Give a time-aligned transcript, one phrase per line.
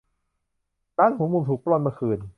[0.99, 2.21] ร้านหัวมุมถูกปล้นเมื่อคืน